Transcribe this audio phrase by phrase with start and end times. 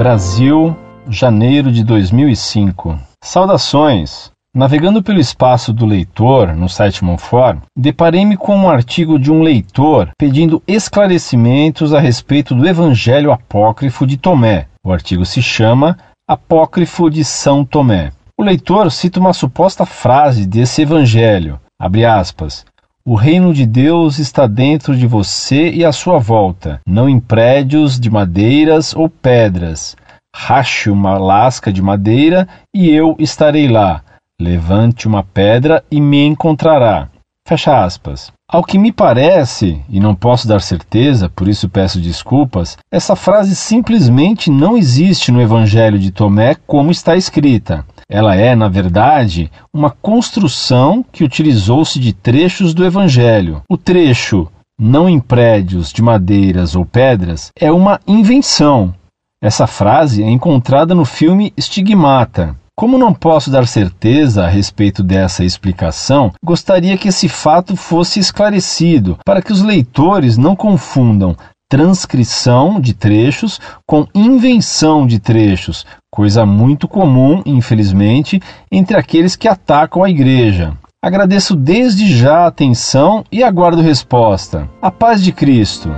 [0.00, 0.74] Brasil,
[1.10, 2.98] janeiro de 2005.
[3.22, 4.30] Saudações!
[4.56, 10.08] Navegando pelo espaço do leitor no site Monfort, deparei-me com um artigo de um leitor
[10.18, 14.68] pedindo esclarecimentos a respeito do Evangelho Apócrifo de Tomé.
[14.82, 18.10] O artigo se chama Apócrifo de São Tomé.
[18.38, 22.64] O leitor cita uma suposta frase desse evangelho, abre aspas,
[23.04, 27.98] o reino de Deus está dentro de você e à sua volta, não em prédios
[27.98, 29.96] de madeiras ou pedras.
[30.34, 34.02] Rache uma lasca de madeira e eu estarei lá.
[34.40, 37.08] Levante uma pedra e me encontrará.
[37.48, 38.30] Fecha aspas.
[38.48, 43.56] Ao que me parece, e não posso dar certeza, por isso peço desculpas, essa frase
[43.56, 47.84] simplesmente não existe no Evangelho de Tomé como está escrita.
[48.10, 53.62] Ela é, na verdade, uma construção que utilizou-se de trechos do Evangelho.
[53.70, 58.92] O trecho não em prédios de madeiras ou pedras é uma invenção.
[59.40, 62.56] Essa frase é encontrada no filme Estigmata.
[62.76, 69.18] Como não posso dar certeza a respeito dessa explicação, gostaria que esse fato fosse esclarecido
[69.24, 71.36] para que os leitores não confundam
[71.70, 80.02] transcrição de trechos com invenção de trechos, coisa muito comum, infelizmente, entre aqueles que atacam
[80.02, 80.72] a igreja.
[81.00, 84.68] Agradeço desde já a atenção e aguardo resposta.
[84.82, 85.88] A paz de Cristo.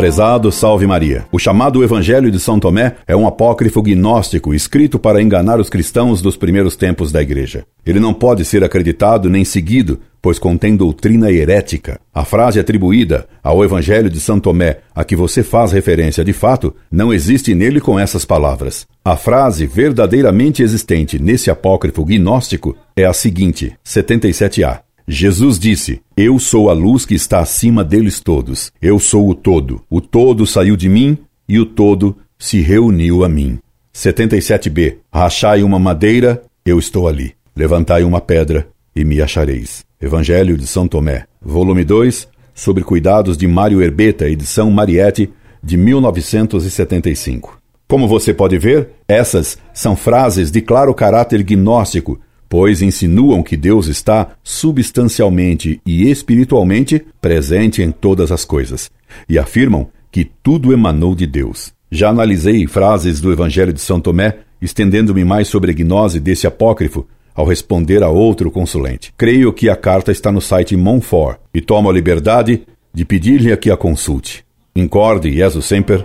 [0.00, 1.26] Prezado Salve Maria.
[1.30, 6.22] O chamado Evangelho de São Tomé é um apócrifo gnóstico escrito para enganar os cristãos
[6.22, 7.66] dos primeiros tempos da Igreja.
[7.84, 12.00] Ele não pode ser acreditado nem seguido, pois contém doutrina herética.
[12.12, 16.74] A frase atribuída ao Evangelho de São Tomé, a que você faz referência de fato,
[16.90, 18.86] não existe nele com essas palavras.
[19.04, 24.80] A frase verdadeiramente existente nesse apócrifo gnóstico é a seguinte: 77a.
[25.08, 28.70] Jesus disse: Eu sou a luz que está acima deles todos.
[28.80, 29.82] Eu sou o todo.
[29.90, 33.58] O todo saiu de mim e o todo se reuniu a mim.
[33.94, 34.98] 77b.
[35.12, 37.34] Rachai uma madeira, eu estou ali.
[37.56, 38.68] Levantai uma pedra
[39.00, 39.84] e me achareis.
[40.00, 45.30] Evangelho de São Tomé, volume 2, sobre cuidados de Mário Herbeta, edição Mariette,
[45.62, 47.58] de 1975.
[47.88, 53.86] Como você pode ver, essas são frases de claro caráter gnóstico pois insinuam que Deus
[53.86, 58.90] está substancialmente e espiritualmente presente em todas as coisas,
[59.28, 61.72] e afirmam que tudo emanou de Deus.
[61.92, 67.06] Já analisei frases do Evangelho de São Tomé, estendendo-me mais sobre a gnose desse apócrifo,
[67.34, 69.12] ao responder a outro consulente.
[69.16, 73.70] Creio que a carta está no site Monfort e tomo a liberdade de pedir-lhe que
[73.70, 74.44] a consulte.
[74.74, 76.04] Incorde Jesus Semper,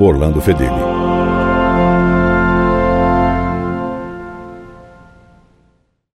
[0.00, 1.07] Orlando Fedeli.